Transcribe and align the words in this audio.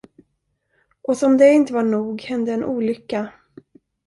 Och 1.01 1.17
som 1.17 1.37
det 1.37 1.53
inte 1.53 1.73
var 1.73 1.83
nog 1.83 2.21
hände 2.21 2.53
en 2.53 2.63
olycka. 2.63 3.31